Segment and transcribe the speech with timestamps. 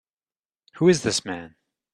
[0.77, 1.57] Who is this man?